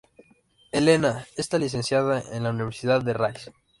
Elena, 0.71 1.27
está 1.37 1.59
licenciada 1.59 2.23
en 2.35 2.41
la 2.41 2.49
universidad 2.49 3.03
Rice. 3.03 3.51